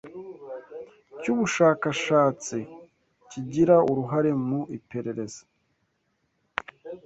cyubushakashatsi 1.19 2.57
kigira 3.29 3.75
uruhare 3.91 4.31
mu 4.47 4.59
iperereza 4.77 5.41